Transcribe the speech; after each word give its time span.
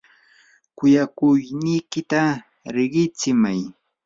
kuyakuynikita 0.77 2.21
riqitsimay. 2.75 3.61